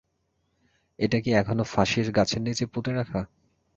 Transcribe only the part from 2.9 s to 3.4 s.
রাখা?